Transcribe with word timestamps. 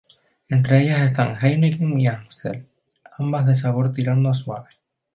Entre 0.49 0.81
ellas 0.81 1.03
están 1.11 1.37
Heineken 1.39 1.99
y 1.99 2.07
Amstel, 2.07 2.65
ambas 3.19 3.45
de 3.45 3.55
sabor 3.55 3.93
tirando 3.93 4.31
a 4.31 4.33
suave. 4.33 4.67